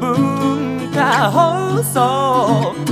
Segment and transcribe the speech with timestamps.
[0.00, 2.89] 文化放送。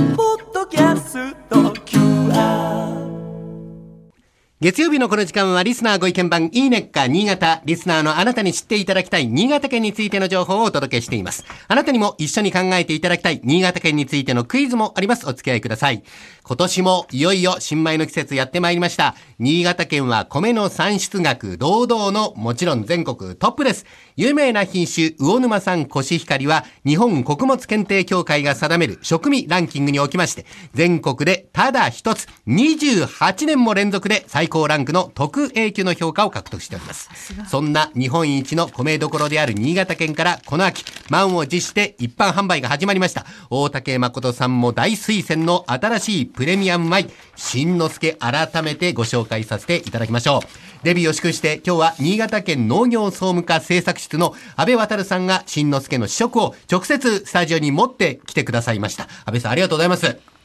[4.61, 7.61] 月曜日のこの時間はリスナーご意見番いいねっか新潟。
[7.63, 11.45] リスナーのあなたに知っていただきたい新潟県についての情報をお届けしています。
[11.69, 15.25] あなたにも一緒に考えていただきたい新潟県についてのクイズもあります。
[15.29, 16.03] お付き合いください。
[16.43, 19.15] 今年もいよいよ新米の季節やってまいりました。
[19.37, 23.85] 新潟県は米の産出額堂々のもちろん全国トップです。
[24.17, 37.09] 有名な品種魚沼産コシヒカリは日本穀物検定協会が定める食味ランキングにおきまして全国でただ一つ28年も連続で最高ランクの特 A 級の評価を獲得しております。
[37.47, 43.25] そんな日本一の米どころである新潟県からこの秋満を持して一般販売が始まりました。
[43.49, 50.69] 大竹誠さんも大推薦の新しいプレミアム米新之助改めてご紹介させていただきましょう。
[50.83, 59.03] デビューを祝して今日は新潟県農業総務課製作室の安倍渡さんが新之助の試食を直接スタジオに持ってきてくださいました。
[59.03, 60.38] 安倍さんありがとうございます。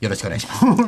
[0.00, 0.64] よろしくお願いします。
[0.66, 0.78] は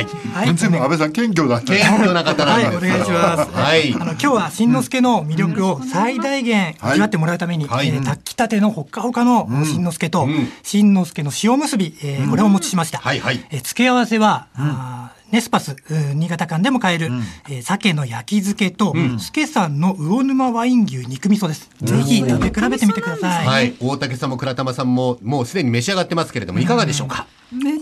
[0.00, 0.46] い。
[0.46, 2.84] 全然安倍さん謙虚だった謙虚な方なんです。
[2.84, 3.50] はいお願いします。
[3.52, 3.94] はい。
[3.94, 7.88] あの今日は新之助の魅力を最大限味わってもらうために、はい。
[7.88, 10.48] えー炊きたてのほっかほかの新之助と、ん。
[10.62, 12.98] 新之助の塩結び、えーこれをお持ちしました。
[12.98, 13.44] はいはい。
[13.50, 17.10] えー付け合わせは、あーネスパス、うん新潟館でも買える、
[17.48, 21.70] えー鮭の焼き漬けと、助さんの魚沼ワイン牛肉味噌です。
[21.82, 23.46] ぜひ食べ比べてみてください。
[23.46, 23.74] はい。
[23.80, 27.26] 大竹さんも倉玉さんももうすでに召し上がってますけれども、いかがでしょうか、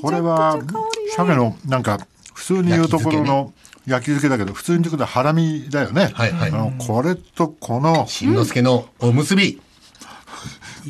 [0.02, 0.58] これは
[1.16, 3.52] 鮭のなんか普通に言うところの
[3.86, 6.50] 焼き漬けだけど普通に言うとハラミだよね、はいはい。
[6.50, 9.60] あのこれとこの新之助のおむすび。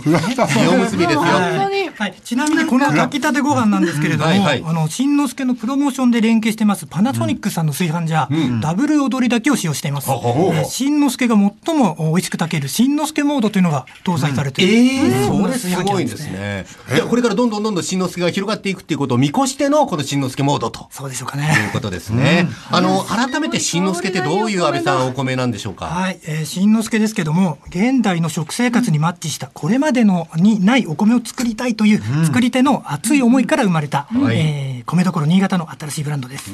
[0.02, 1.20] 倉田さん塩むすびですよ。
[1.22, 10.08] はい、ちなみにこの炊きたてご飯なんですけれども、はいはいあの新之助のプロモーションで連携してますパナソニックさんの炊飯ジャー、ダブル踊りだけを使用しています。
[10.08, 16.66] ほうほうほうえー新之助が最も美味しく炊ける新之助モードというのが搭載されている、ええそんなそれす炊飯器なんごいですね。
[16.94, 20.88] いや、これからどんどんどんどん新之助が広がっていくっていうことを見越してのこの新之助モードと。
[20.90, 21.70] そうでしょうかというね。
[21.72, 22.48] ことですね。
[22.70, 25.86] あの、改めて新之助ってどういう安倍さんお米なんでしょうか？
[25.86, 34.38] はい、えー、新之助ですけども現代の食生活にマッチしたこれまでのにないお米を作りたいという作り手の熱い思いから生まれた、はい。
[34.38, 36.52] えー米どころ新潟の新しいブランドです、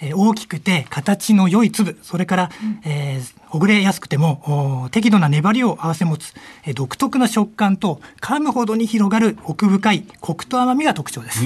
[0.00, 2.50] えー大きくて形の良い粒それから、
[2.84, 6.32] えーほぐれやすくてもお適度な粘りを合わせ持つ、
[6.64, 11.44] えー独特な食感と噛むほどに広がる奥深いコクと甘みが特徴です、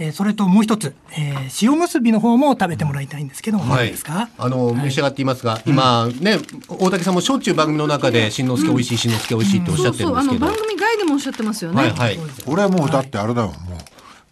[0.00, 3.84] えーそれともう一つ、えー塩むすびの方も食べてもらいたいんですけども、はい。
[3.84, 4.30] 何ですか？
[4.38, 6.38] あの、召し上がっていますが、今ね、
[6.68, 10.40] 大竹さんもしょっちゅう番組の中で、新之助美味しい、新之助美味しいっておっしゃってるんですけど。
[10.46, 11.82] 番組外でもおっしゃってますよね。
[11.82, 12.18] はいはい。
[12.46, 13.48] これはもうだってあれだよ。
[13.48, 13.69] もう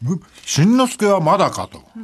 [0.01, 1.83] む新之助はまだかと。
[1.97, 2.03] 一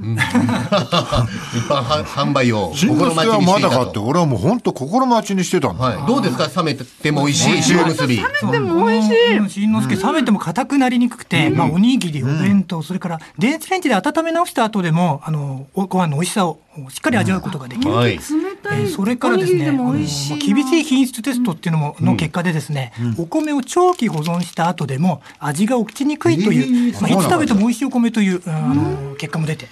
[1.68, 3.82] 般は販売を新之助心待ちはまだか。
[3.84, 5.78] って俺はもう本当心待ちにしてたん。
[5.78, 6.06] だ、はい。
[6.06, 8.16] どうですか冷めても美味しい塩むすび。
[8.50, 9.36] でも美味しい。
[9.38, 9.48] うん。
[9.48, 17.92] 新之助冷めても硬くなりにくくて、まあおにぎり、お弁当、それから電子レンジで温め直した後でも、あの、ご飯の美味しさをしっかり味わうことができる。
[17.92, 18.16] はい。
[18.16, 18.20] 冷
[18.64, 19.70] たいえーそれからですね、
[20.38, 29.68] 厳しい品質テストっていうのも、の結果でですね、お米を長期保存した後でも味が落ちにくいという、まあ、いつ食べても美味しいお米という、あの結果も出て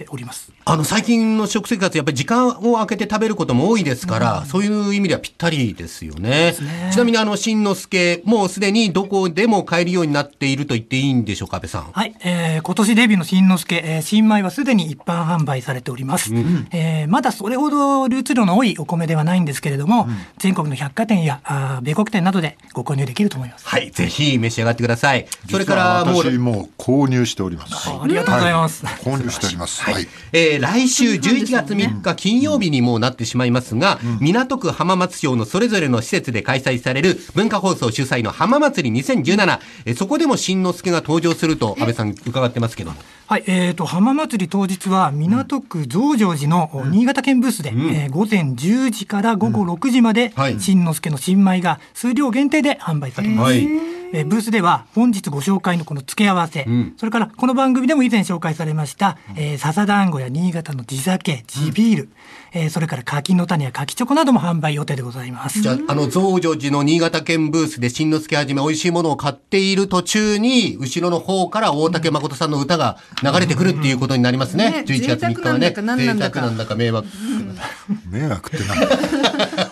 [0.00, 0.52] えーおります。
[0.64, 6.54] あの、最近の食生活、やっぱり時間を空けて食べることも多いですから、そういう意味ではぴったりですよね。
[6.92, 11.86] ちなみに、あの、新之助、もうすでにどこでも買えるようになっていると言っていいんでしょうか、安倍さん。
[11.92, 16.32] はい、えー今年デビューの新之助、えー新米はすでに一般販売されております、
[16.70, 23.66] えーまだそれほど流通量の多いお米ではないんですけれども、全国の百貨店やあー米国店などでご購入できると思います。
[23.66, 25.26] はい、ぜひ召し上がってください。
[25.50, 28.84] それから、もう、私もう購入しております、ありがとうございます。
[28.84, 29.82] 購入しております。
[29.82, 42.96] はい、えー来週11月3日金曜日にもうなってしまいますが、港区浜松町のそれぞれの施設で開催される文化放送主催の浜祭り2017、えーそこでも新之助が登場すると安倍さん伺ってますけども。
[43.26, 50.60] はい、えー、と浜祭り当日は港区増上寺のお新潟県ブースで、えー午前10時から午後6時まで、はい。
[50.60, 53.50] 新之助の新米が数量限定で販売されます。
[53.50, 56.66] はいえーブースでは本日ご紹介のこの付け合わせ、
[56.96, 62.08] それからこの番組でも以前紹介されました、えー笹団子や新潟の地酒、地ビール、
[62.52, 65.62] えーそれから柿の種や柿チョコなども販売予定でございます。
[65.62, 74.70] じゃあ、あの、増上寺の新潟県ブースで新之助はじめ美味しいものを買っている途中に、後ろの方から大竹誠さんの歌が流れてくるっていうことになりますね。
[74.70, 75.70] ね11月3日はね。
[75.70, 76.40] 贅沢なんだか何なんだか。
[76.40, 77.08] 贅沢なんだか迷惑。
[78.10, 78.80] 迷惑ってなん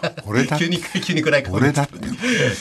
[0.03, 0.10] だ？
[0.31, 1.99] 俺だ急に、急に暗い顔俺だって。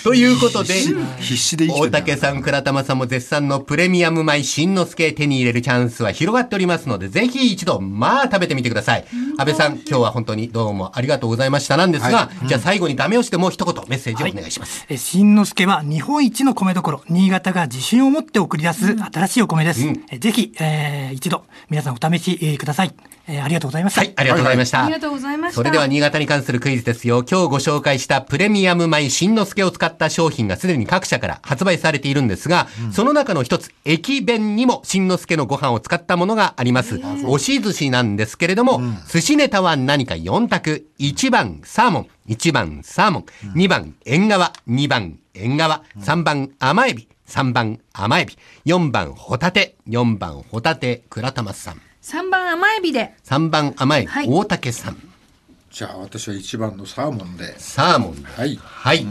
[0.04, 0.74] ということで、
[1.19, 9.06] 必死で大竹さん、倉玉さんも絶賛のプレミアム米新之助手に入れるチャンスは広がっておりますので、ぜひ一度、まあ食べてみてください。
[9.40, 14.86] 安倍さん、今日は本当にどうもありがとうございましたなんですが、はじゃあ最後にダメ押しでもう一言メッセージをお願いします。
[14.90, 19.82] えー新之助は日本一の米どころ、新潟が自信を持って送り出す新しいお米です。
[20.12, 22.94] えーぜひ、えー一度、皆さんお試しえーください。
[23.28, 24.02] えーありがとうございました。
[24.02, 24.84] はい、ありがとうございました。
[24.84, 27.24] ありがとうございましたそれでは新潟に関するクイズですよ。
[27.30, 37.00] 今日ご紹介したプレミアム米新之助を使った商品がすでに各社から発売されているんですが、その中の一つ、駅弁にも新之助のご飯を使ったものがあります。
[37.26, 38.82] 押し寿司なんですけれども、
[39.12, 40.88] 寿司ネタは何か4択。
[41.00, 51.81] 1番サーモン、1番サーモン、2番縁側、2番縁側、3番甘エビ、3番甘エビ、4番ホタテ、4番ホタテ、倉玉さん。
[52.02, 53.14] 三番甘エビで。
[53.26, 54.98] 3番甘エビ、はい大竹さん。
[55.72, 57.60] じゃあ私は一番のサーモンで。
[57.60, 58.28] サーモンで。
[58.28, 59.06] はいはい。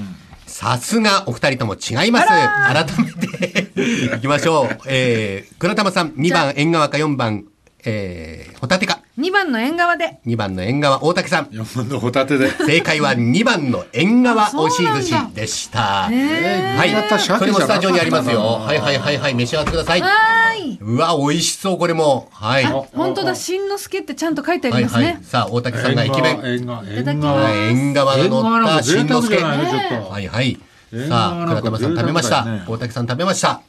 [0.46, 2.26] さすがお二人とも違います。
[2.26, 3.70] 改めて
[4.16, 4.78] いきましょう。
[4.86, 7.44] えー、倉玉さん、2番縁側か4番、
[7.84, 8.97] えー、ホタテか。
[9.18, 10.20] 二番の縁側で。
[10.26, 11.46] 2番の縁側、大竹さん。
[11.46, 12.50] 4番のホタテで。
[12.50, 16.08] 正解は2番の縁側押し寿司でした。
[16.12, 16.90] えはい。
[17.18, 18.40] それもスタジオにありますよ。
[18.40, 20.00] はいはいはいはい、召し上がってください。
[20.02, 20.78] はーい。
[20.80, 22.28] うわ、美味しそう、これも。
[22.32, 22.64] はい。
[22.64, 25.18] は本当だ、しんのすけってちゃんと書いてあいりますねはい。。
[25.24, 26.40] さあ、大竹さんが駅弁。
[26.44, 27.42] 縁側、縁側。
[27.42, 30.10] はい、縁側が縁側乗ったなんのちょっと。
[30.10, 30.60] はいはい。
[30.92, 32.46] 縁さあ、倉玉さん食べました。
[32.68, 33.62] 大竹さん食べました。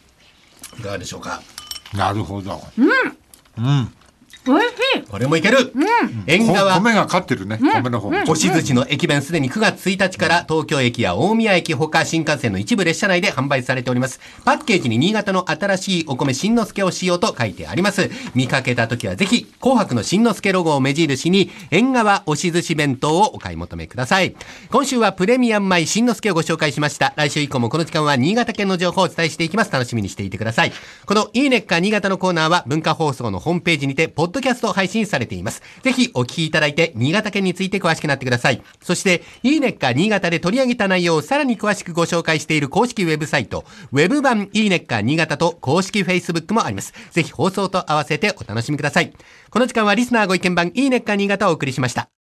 [0.77, 1.41] いかがでしょうか。
[1.95, 2.61] なるほど。
[4.47, 5.01] おいしい。
[5.01, 5.73] これもいける。
[6.25, 6.79] 縁こ側。
[6.79, 7.59] 米が勝ってるね。
[7.59, 8.09] 米の方。
[8.09, 14.19] 押し寿司の駅弁すでに9月1日から東京駅や大宮駅ほか新幹線の一部列車内で販売されております。
[14.45, 18.09] パッケージに新潟の新しいお米新之助を使用と書いてあります。
[18.33, 24.35] 見かけた時はぜひ紅白の新之助ロゴを目印に縁側押し寿司弁当をお買い求めください。
[24.71, 27.13] 今週はプレミアム米新之助をご紹介しました。
[27.17, 29.71] 来週以降もこの時間は新潟県の情報をお伝えしていきます。
[29.71, 30.71] 楽しみにしていてください。
[31.05, 35.61] このいいねっか新潟のコーナーは文化放送のホームページにてポッドキャスト配信されています。
[35.83, 38.61] ぜひお聞きいただいて新潟県について詳しくなってください。
[38.81, 46.93] そして、いいねっか新潟で取り上げた内容をさらに詳しくご紹介している公式ウェブサイト、ウェブ版いいねっか新潟と公式 Facebook もあります。
[47.11, 49.13] ぜひ放送と合わせてお楽しみください。
[49.49, 52.09] この時間はリスナーご意見番いいねっか新潟をお送りしました。